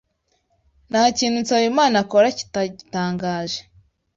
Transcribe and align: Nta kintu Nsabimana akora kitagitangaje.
Nta 0.89 1.03
kintu 1.17 1.37
Nsabimana 1.43 1.95
akora 2.03 2.27
kitagitangaje. 2.37 3.59